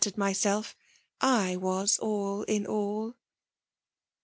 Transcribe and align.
tered 0.03 0.17
myself 0.17 0.75
I 1.21 1.57
was 1.57 1.99
all 1.99 2.41
in 2.47 2.65
all 2.65 3.13